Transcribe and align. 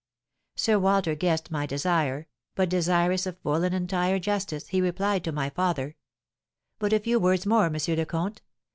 Sir 0.55 0.79
Walter 0.79 1.13
guessed 1.13 1.51
my 1.51 1.67
desire, 1.67 2.25
but 2.55 2.69
desirous 2.71 3.27
of 3.27 3.37
full 3.37 3.63
and 3.63 3.75
entire 3.75 4.17
justice, 4.17 4.69
he 4.69 4.81
replied 4.81 5.23
to 5.25 5.31
my 5.31 5.51
father, 5.51 5.95
'But 6.79 6.91
a 6.91 6.99
few 6.99 7.19
words 7.19 7.45
more, 7.45 7.65
M. 7.67 7.73
le 7.87 8.05
Comte. 8.07 8.41